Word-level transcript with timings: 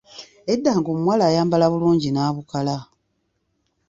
Edda 0.53 0.71
ng'omuwala 0.77 1.23
ayambala 1.29 1.65
bulungi 1.71 2.09
nabukala. 2.11 2.75